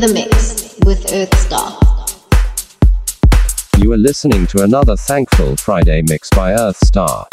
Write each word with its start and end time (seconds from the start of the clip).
In 0.00 0.06
the 0.06 0.14
mix 0.14 0.78
with 0.86 1.04
Earthstar. 1.08 1.76
You 3.76 3.92
are 3.92 3.98
listening 3.98 4.46
to 4.46 4.62
another 4.62 4.96
Thankful 4.96 5.56
Friday 5.56 6.00
mix 6.00 6.30
by 6.30 6.52
Earthstar. 6.52 7.26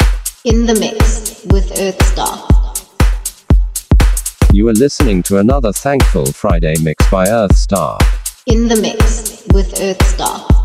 In 0.44 0.66
the 0.66 0.74
mix 0.74 1.46
with 1.46 1.70
Earthstar. 1.70 2.44
You 4.52 4.68
are 4.68 4.74
listening 4.74 5.22
to 5.22 5.38
another 5.38 5.72
Thankful 5.72 6.26
Friday 6.26 6.74
mix 6.82 7.10
by 7.10 7.28
Earthstar. 7.28 7.98
In 8.44 8.68
the 8.68 8.76
mix 8.76 9.46
with 9.54 9.72
Earthstar. 9.76 10.57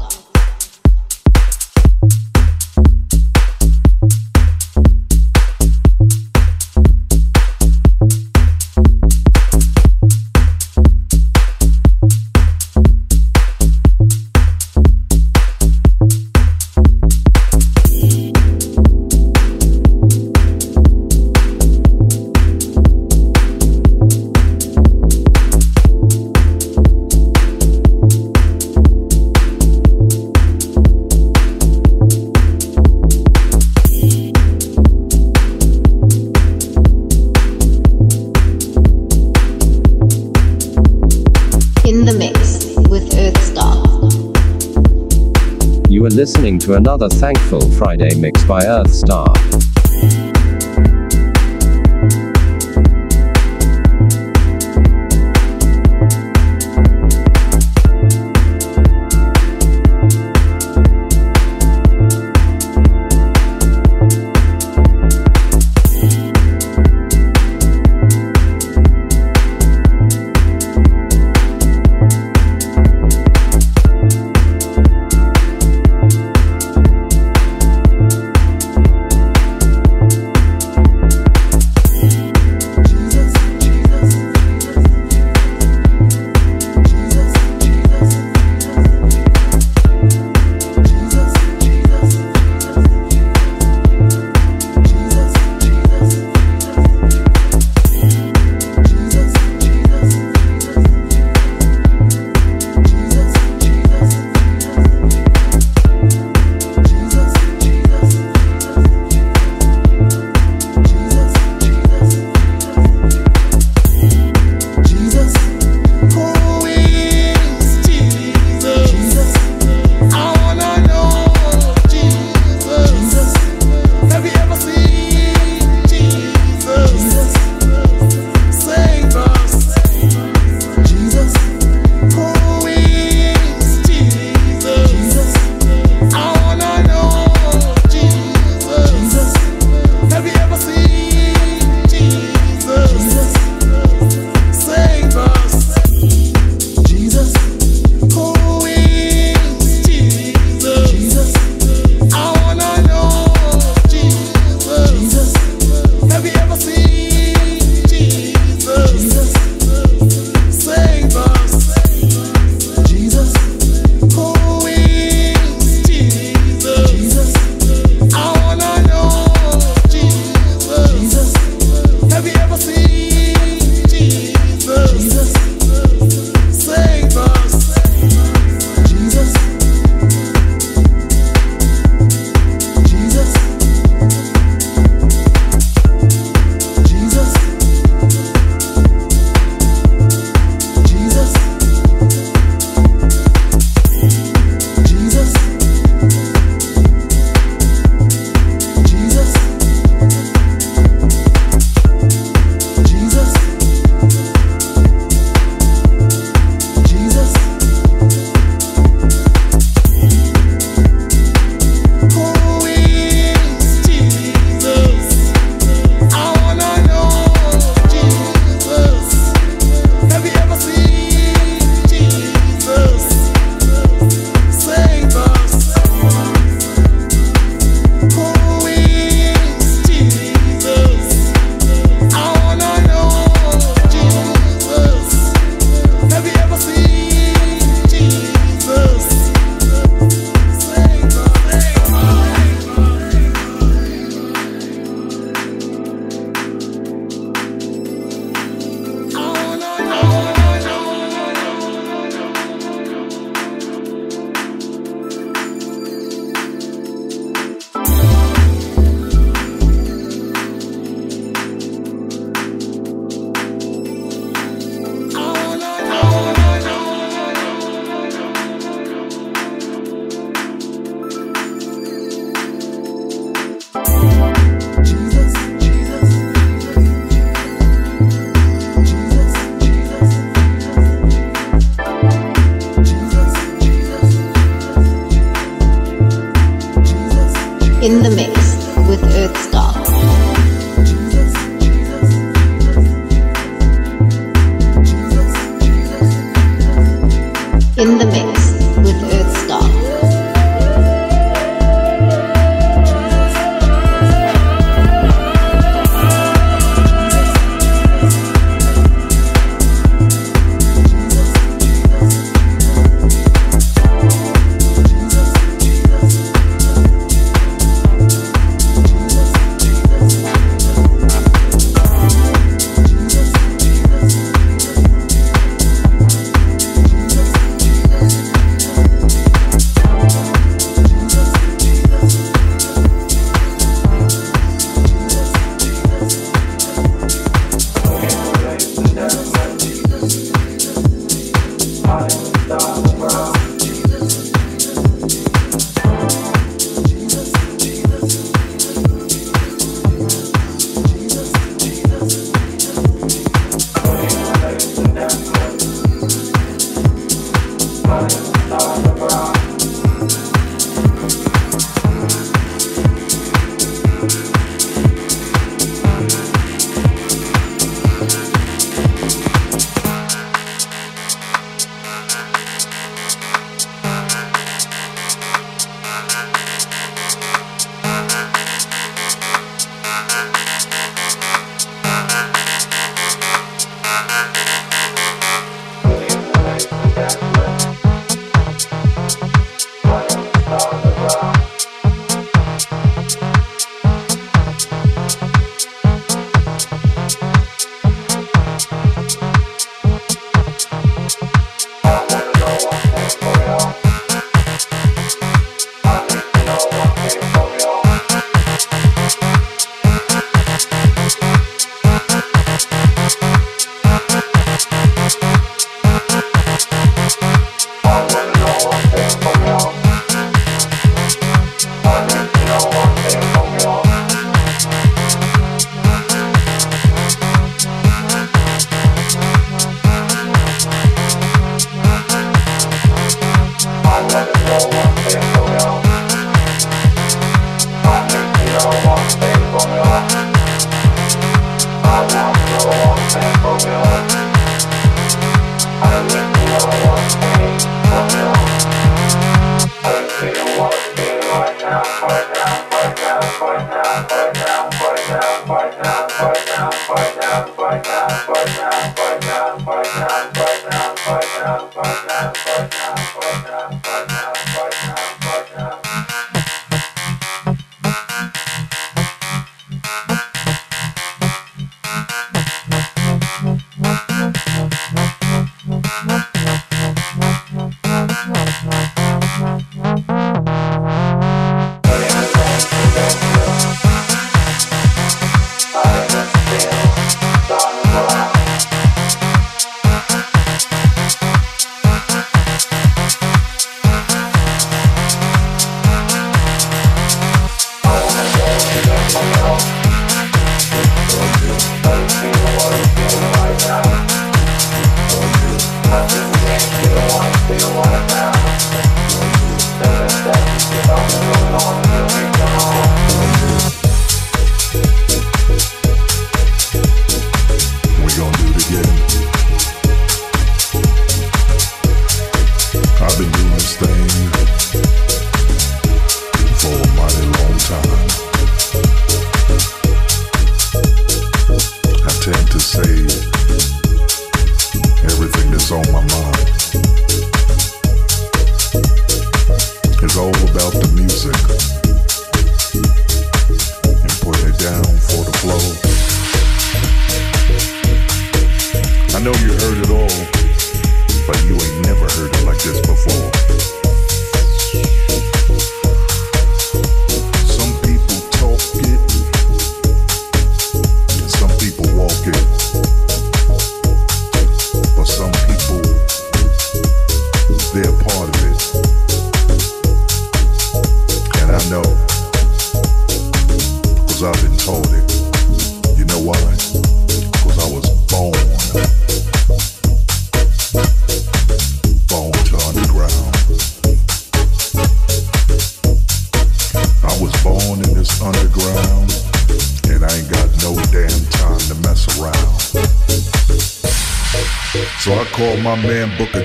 To 46.64 46.76
another 46.76 47.10
Thankful 47.10 47.70
Friday 47.72 48.16
mix 48.16 48.42
by 48.46 48.62
Earthstar. 48.62 49.63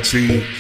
See. 0.08 0.57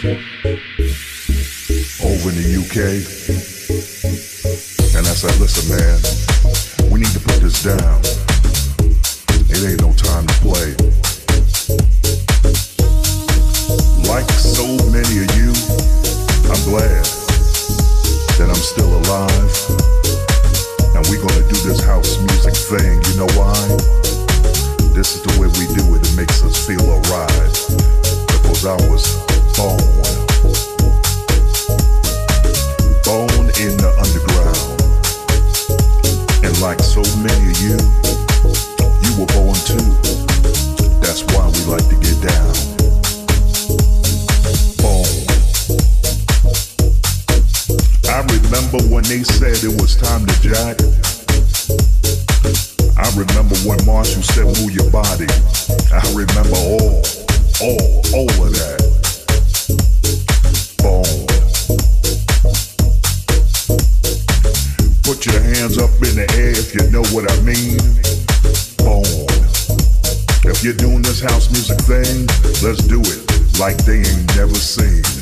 remember 48.50 48.78
when 48.88 49.04
they 49.04 49.22
said 49.22 49.52
it 49.62 49.80
was 49.80 49.94
time 49.94 50.24
to 50.24 50.34
jack? 50.40 50.80
I 52.96 53.08
remember 53.12 53.54
when 53.68 53.76
Marshall 53.84 54.22
said 54.22 54.46
move 54.46 54.72
your 54.72 54.90
body. 54.90 55.28
I 55.92 56.00
remember 56.16 56.56
all, 56.56 57.04
all, 57.60 58.00
all 58.16 58.32
of 58.40 58.52
that. 58.56 58.80
Boom. 60.80 61.04
Put 65.04 65.26
your 65.26 65.40
hands 65.42 65.76
up 65.76 65.92
in 66.08 66.16
the 66.16 66.26
air 66.32 66.52
if 66.56 66.74
you 66.74 66.90
know 66.90 67.04
what 67.12 67.30
I 67.30 67.36
mean. 67.44 67.76
Boom. 68.80 69.28
If 70.48 70.64
you're 70.64 70.72
doing 70.72 71.02
this 71.02 71.20
house 71.20 71.50
music 71.50 71.78
thing, 71.80 72.26
let's 72.64 72.82
do 72.84 73.00
it 73.04 73.60
like 73.60 73.76
they 73.84 73.98
ain't 73.98 74.36
never 74.36 74.54
seen. 74.54 75.17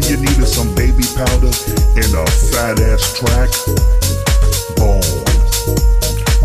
thing 0.00 0.10
you 0.10 0.22
need 0.22 0.38
is 0.38 0.52
some 0.52 0.74
baby 0.74 1.04
powder 1.16 1.52
and 1.96 2.12
a 2.12 2.26
fat 2.52 2.78
ass 2.80 3.16
track. 3.16 3.48
Boom. 4.76 5.00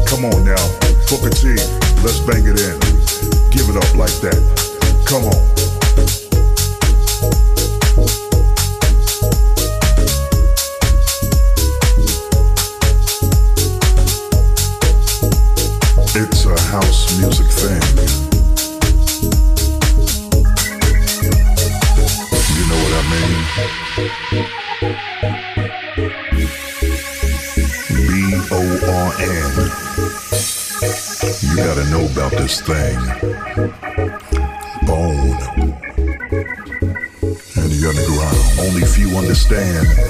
Come 0.07 0.25
on 0.25 0.45
now, 0.45 0.63
Booker 1.09 1.29
T, 1.29 1.55
let's 2.03 2.19
bang 2.19 2.45
it 2.45 2.59
in. 2.59 2.79
Give 3.51 3.67
it 3.69 3.75
up 3.75 3.95
like 3.95 4.15
that. 4.21 4.39
Come 5.05 5.23
on. 5.25 5.70
this 32.41 32.61
thing, 32.61 32.97
bone, 34.87 35.37
and 37.55 37.69
the 37.69 37.85
underground. 37.87 38.37
Only 38.67 38.83
few 38.83 39.15
understand. 39.15 40.00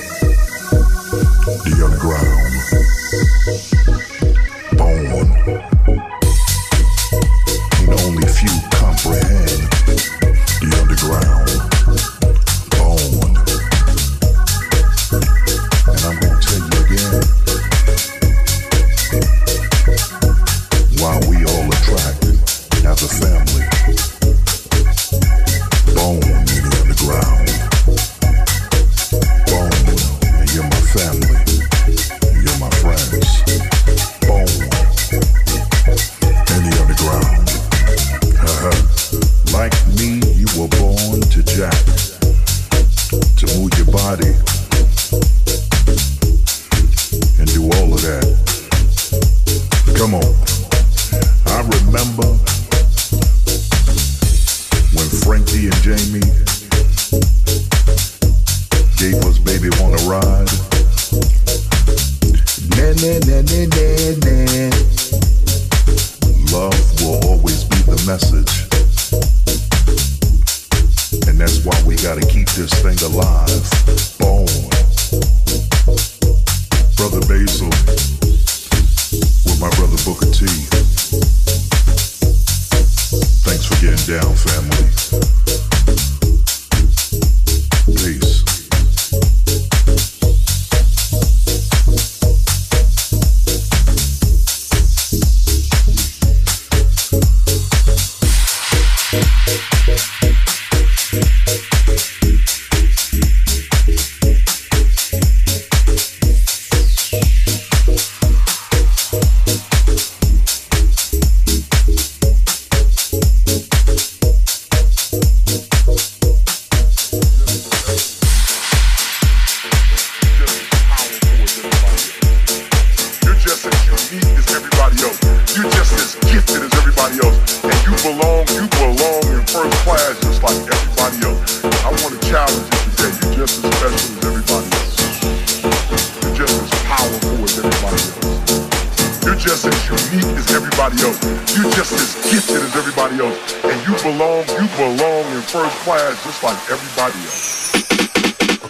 gifted 142.30 142.62
as 142.62 142.76
everybody 142.76 143.20
else. 143.20 143.64
And 143.64 143.80
you 143.88 143.96
belong, 144.04 144.46
you 144.48 144.68
belong 144.78 145.26
in 145.34 145.42
first 145.42 145.76
class 145.84 146.24
just 146.24 146.44
like 146.44 146.58
everybody 146.70 147.20
else. 147.26 147.72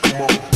Come 0.02 0.22
on. 0.22 0.51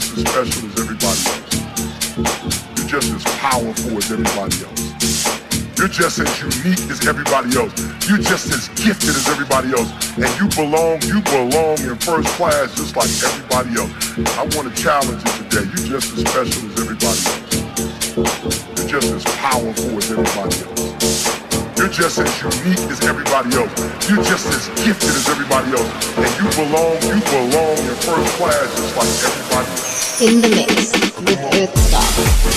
Just 0.00 0.18
as 0.18 0.24
special 0.26 0.66
as 0.66 0.80
everybody 0.80 1.22
else. 1.30 2.66
You're 2.76 2.88
just 2.88 3.12
as 3.14 3.22
powerful 3.38 3.96
as 3.96 4.10
everybody 4.10 4.56
else. 4.66 5.78
You're 5.78 5.86
just 5.86 6.18
as 6.18 6.40
unique 6.42 6.90
as 6.90 7.06
everybody 7.06 7.56
else. 7.56 7.72
You're 8.08 8.18
just 8.18 8.50
as 8.50 8.66
gifted 8.70 9.10
as 9.10 9.28
everybody 9.28 9.70
else. 9.70 9.92
And 10.18 10.26
you 10.40 10.48
belong, 10.56 11.00
you 11.02 11.22
belong 11.22 11.78
in 11.78 11.94
first 11.98 12.26
class 12.34 12.74
just 12.74 12.96
like 12.96 13.08
everybody 13.22 13.78
else. 13.78 13.94
I 14.36 14.42
want 14.56 14.74
to 14.74 14.82
challenge 14.82 15.22
you 15.22 15.44
today. 15.46 15.62
You're 15.62 16.00
just 16.00 16.12
as 16.18 16.26
special 16.26 16.70
as 16.70 16.80
everybody 16.80 17.06
else. 17.06 18.90
You're 18.90 19.00
just 19.00 19.12
as 19.12 19.24
powerful 19.36 19.96
as 19.96 20.10
everybody 20.10 20.56
else. 20.60 20.73
You're 21.84 21.92
just 21.92 22.18
as 22.18 22.40
unique 22.40 22.90
as 22.90 23.04
everybody 23.04 23.54
else. 23.56 24.08
You're 24.08 24.24
just 24.24 24.46
as 24.46 24.68
gifted 24.86 25.10
as 25.10 25.28
everybody 25.28 25.72
else. 25.72 26.16
And 26.16 26.32
you 26.40 26.48
belong, 26.56 26.96
you 27.02 27.20
belong 27.28 27.76
in 27.76 27.94
first 28.00 28.36
class 28.38 28.74
just 28.74 28.96
like 28.96 29.06
everybody 29.28 29.68
else. 29.68 30.22
In 30.22 30.40
the 30.40 30.48
mix 30.48 30.92
with 31.20 31.40
Earthstar. 31.52 32.54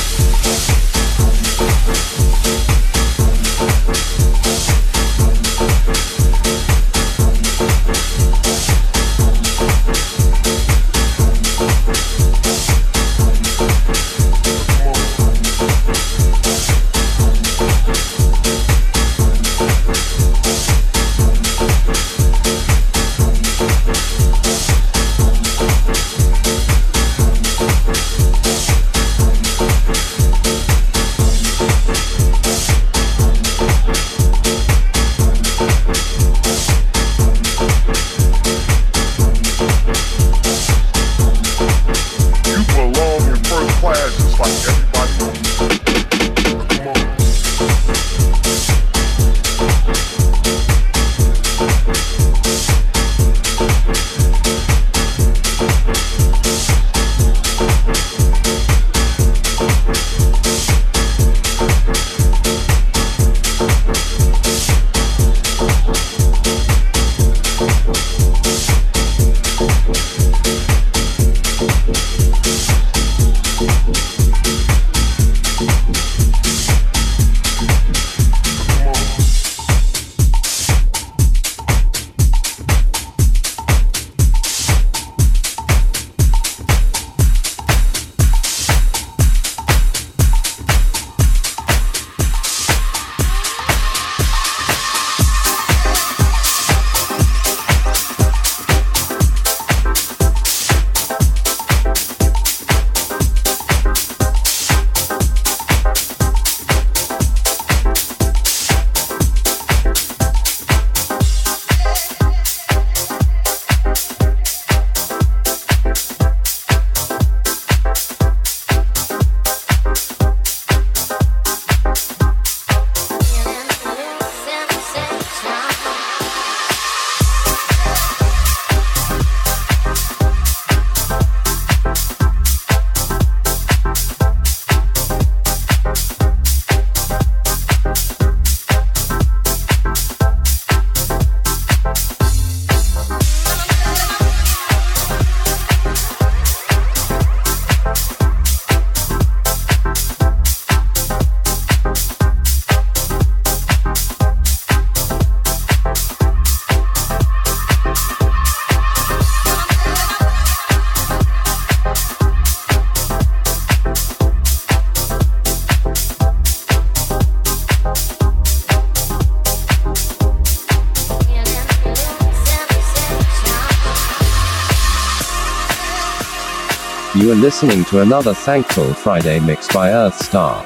Listening 177.48 177.86
to 177.86 178.02
another 178.02 178.34
Thankful 178.34 178.94
Friday 178.94 179.40
mix 179.40 179.74
by 179.74 179.90
Earthstar. 179.90 180.58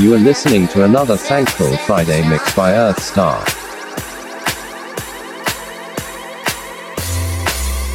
You 0.00 0.14
are 0.14 0.18
listening 0.18 0.66
to 0.68 0.84
another 0.84 1.14
Thankful 1.14 1.76
Friday 1.86 2.26
mix 2.26 2.54
by 2.54 2.72
Earthstar. 2.72 3.36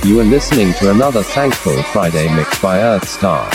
You 0.06 0.20
are 0.20 0.24
listening 0.24 0.72
to 0.74 0.92
another 0.92 1.24
Thankful 1.24 1.82
Friday 1.94 2.32
mix 2.36 2.62
by 2.62 2.78
Earthstar. 2.78 3.50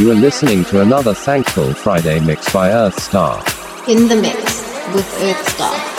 You 0.00 0.12
are 0.12 0.20
listening 0.26 0.64
to 0.70 0.80
another 0.80 1.12
Thankful 1.12 1.74
Friday 1.74 2.20
mix 2.20 2.50
by 2.50 2.70
Earthstar. 2.70 3.36
In 3.86 4.08
the 4.08 4.16
mix 4.16 4.38
with 4.94 5.06
Earthstar. 5.20 5.93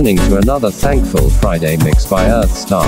Listening 0.00 0.30
to 0.30 0.38
another 0.38 0.70
Thankful 0.70 1.28
Friday 1.28 1.76
mix 1.76 2.06
by 2.06 2.24
Earthstar. 2.24 2.86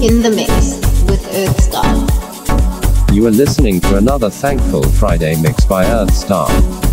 In 0.00 0.22
the 0.22 0.30
mix 0.30 0.78
with 1.10 1.20
Earthstar. 1.32 3.12
You 3.12 3.26
are 3.26 3.32
listening 3.32 3.80
to 3.80 3.96
another 3.96 4.30
Thankful 4.30 4.84
Friday 4.84 5.34
mix 5.42 5.64
by 5.64 5.84
Earthstar. 5.86 6.85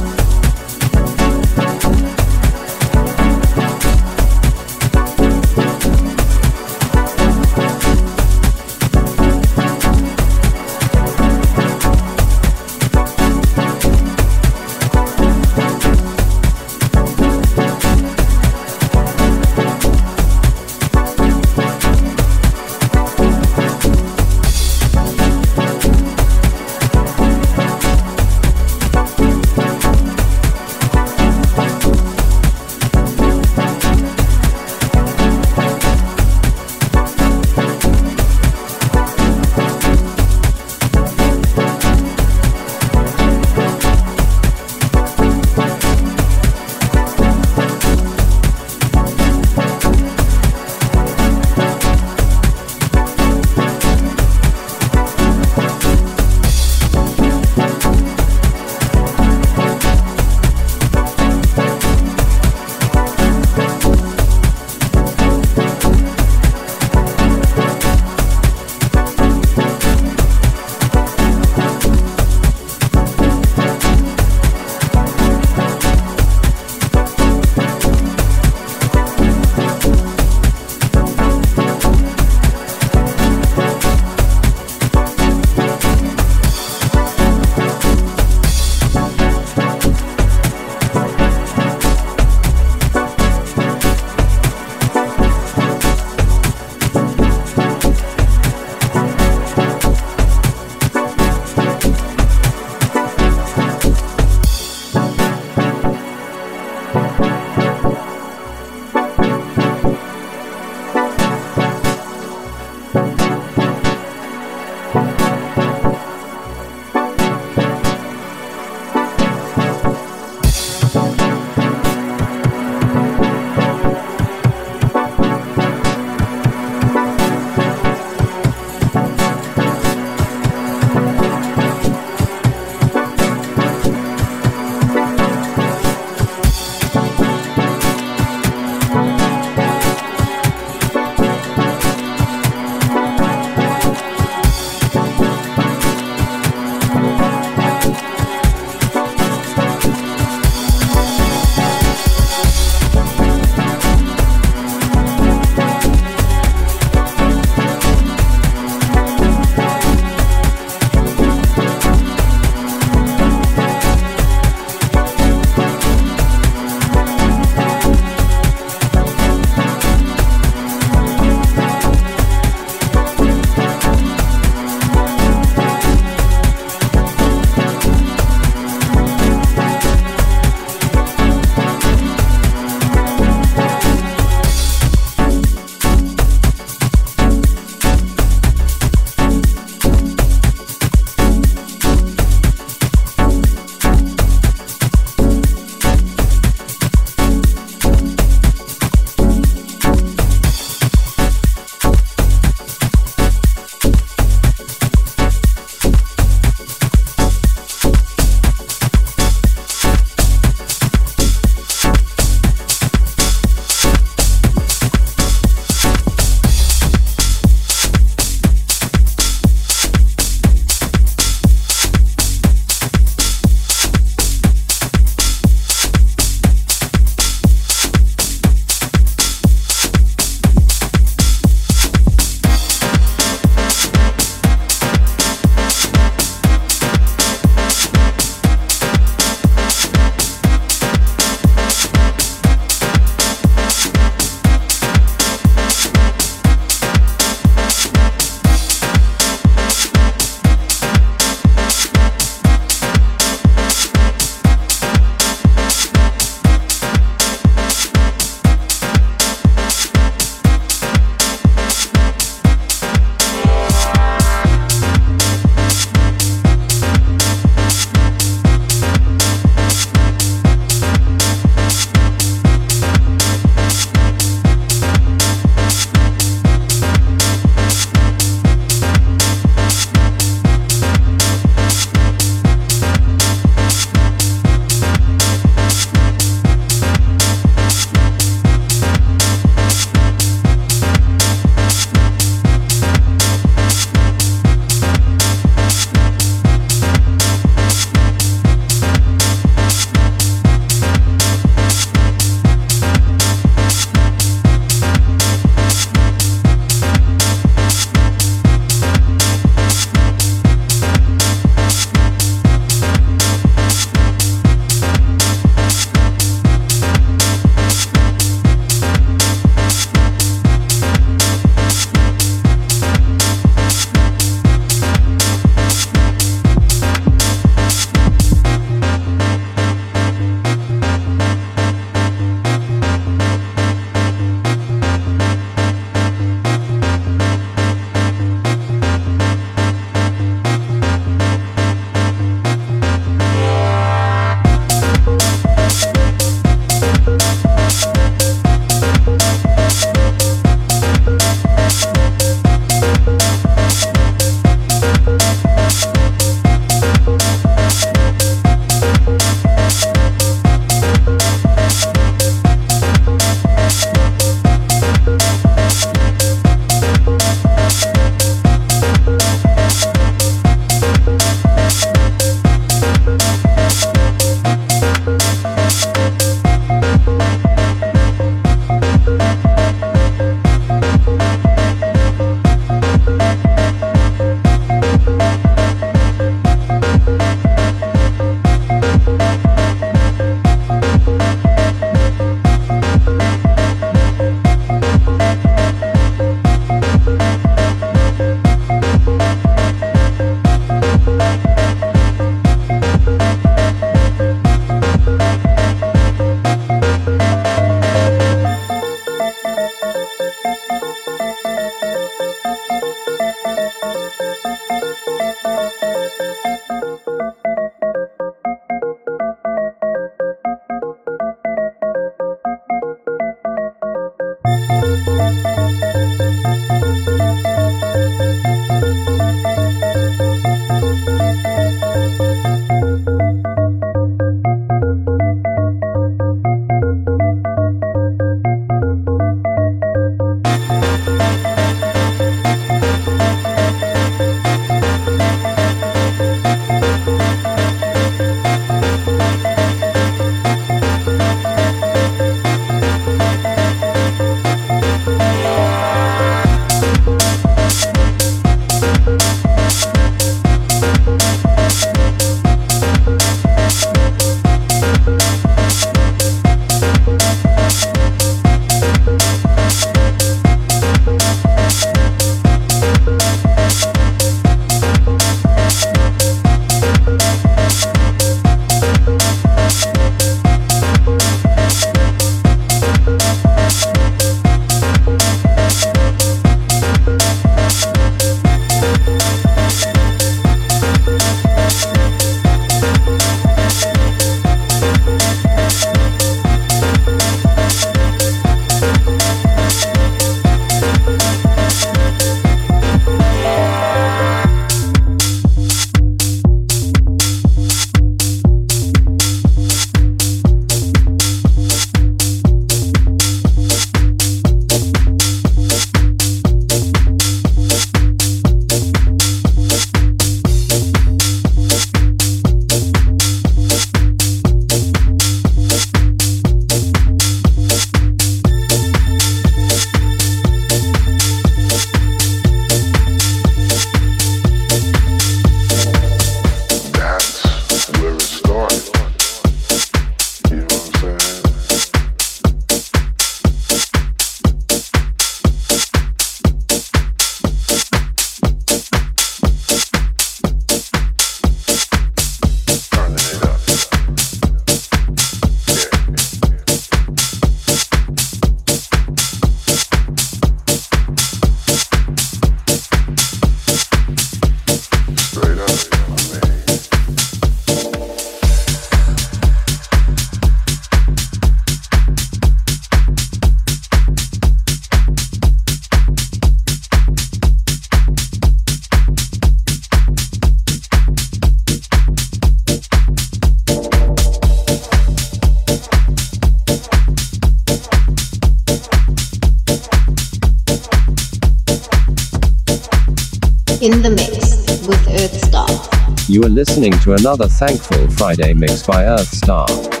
You 596.41 596.47
are 596.47 596.49
listening 596.49 596.91
to 597.01 597.13
another 597.13 597.47
Thankful 597.47 598.09
Friday 598.09 598.55
mix 598.55 598.81
by 598.81 599.03
Earthstar. 599.03 600.00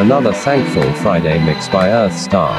Another 0.00 0.32
Thankful 0.32 0.90
Friday 0.94 1.38
mix 1.44 1.68
by 1.68 1.88
Earthstar. 1.88 2.56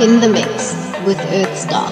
In 0.00 0.20
the 0.20 0.28
mix 0.28 0.74
with 1.04 1.18
Earthstar. 1.18 1.91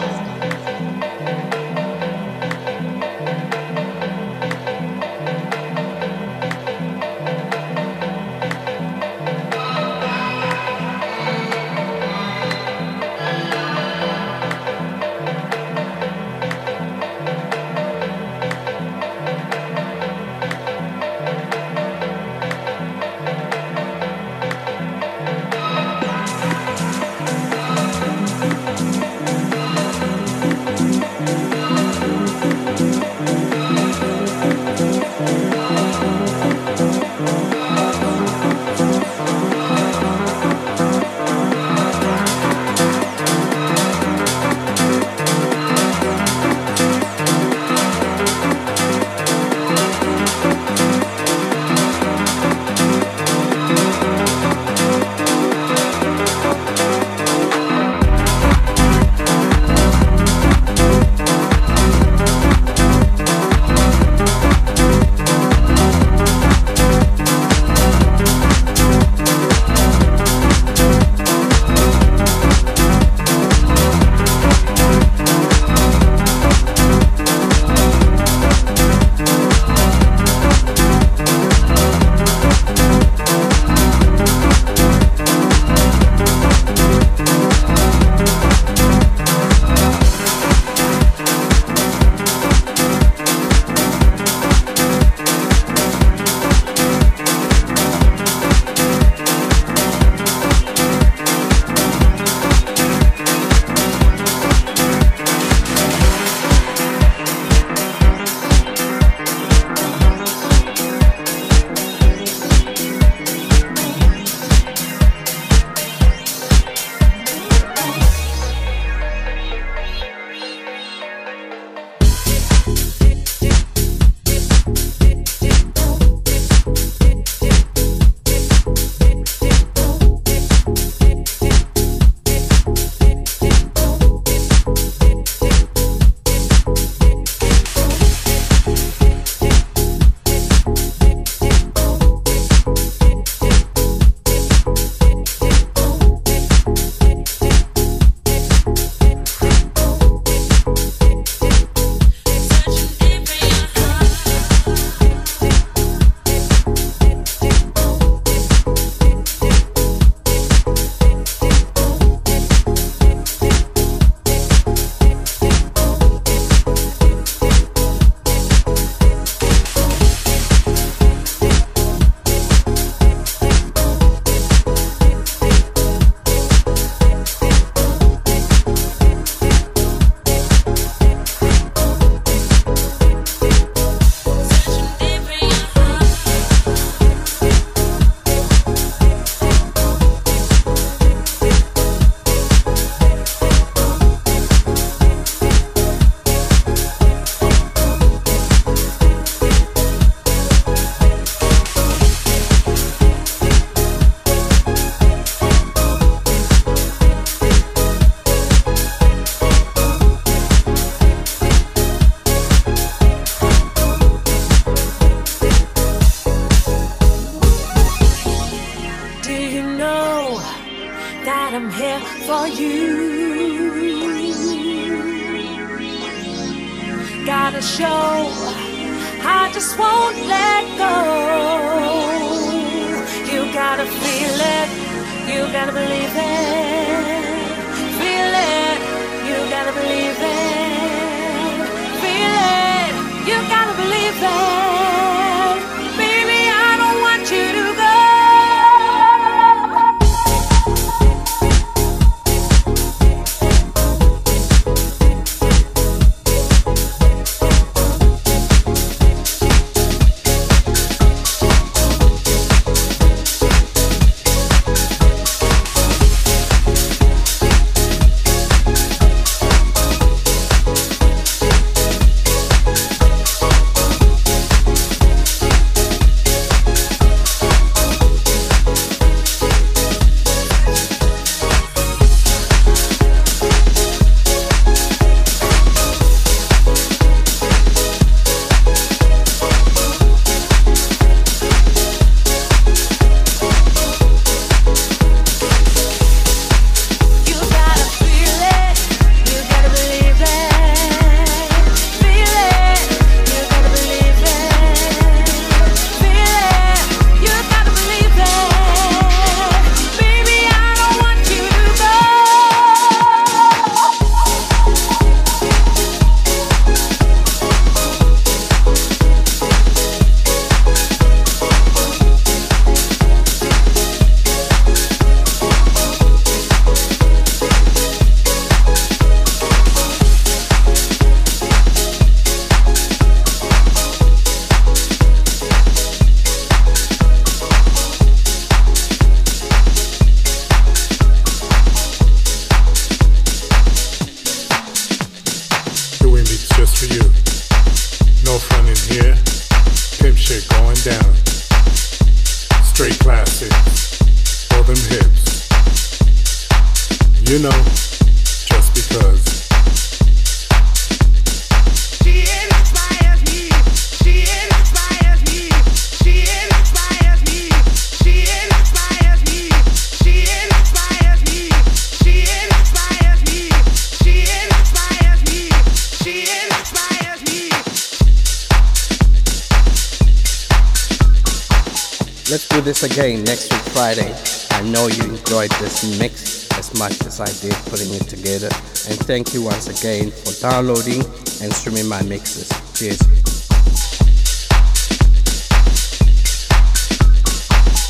This 382.80 382.96
again 382.96 383.24
next 383.24 383.52
week 383.52 383.62
Friday. 383.72 384.14
I 384.50 384.62
know 384.70 384.86
you 384.86 385.02
enjoyed 385.04 385.50
this 385.52 385.98
mix 385.98 386.48
as 386.58 386.76
much 386.78 386.92
as 387.06 387.20
I 387.20 387.26
did 387.40 387.54
putting 387.68 387.92
it 387.94 388.02
together. 388.08 388.48
And 388.88 388.98
thank 389.06 389.34
you 389.34 389.42
once 389.42 389.68
again 389.68 390.10
for 390.10 390.32
downloading 390.40 391.00
and 391.42 391.52
streaming 391.52 391.88
my 391.88 392.02
mixes. 392.02 392.48
Cheers. 392.74 393.00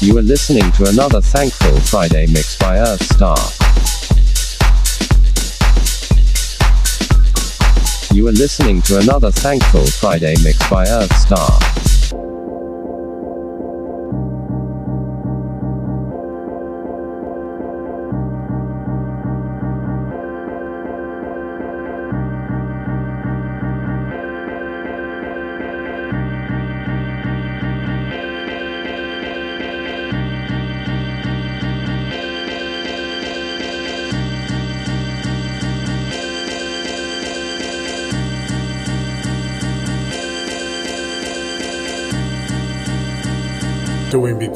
You 0.03 0.19
are 0.19 0.23
listening 0.23 0.71
to 0.73 0.89
another 0.89 1.21
Thankful 1.21 1.79
Friday 1.81 2.27
mix 2.27 2.57
by 2.57 2.77
Earthstar. 2.79 3.39
You 8.15 8.29
are 8.29 8.33
listening 8.33 8.83
to 8.83 8.99
another 8.99 9.31
Thankful 9.31 9.87
Friday 9.87 10.35
mix 10.43 10.59
by 10.71 10.87
Earthstar. 10.87 11.81
Doing 11.81 11.90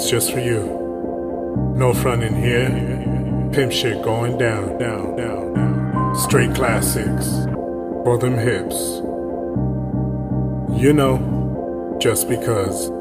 beats 0.05 0.11
just 0.11 0.33
for 0.33 0.41
you. 0.41 1.75
No 1.77 1.93
front 1.95 2.23
in 2.23 2.35
here. 2.35 2.69
Pimp 3.53 3.73
shit 3.73 4.03
going 4.03 4.39
down, 4.39 4.79
down, 4.79 5.17
down, 5.17 5.55
down. 5.55 6.17
Straight 6.17 6.55
classics. 6.55 7.29
For 8.05 8.19
them 8.19 8.37
hips. 8.37 8.75
You 10.81 10.93
know, 10.93 11.99
just 12.01 12.29
because. 12.29 12.94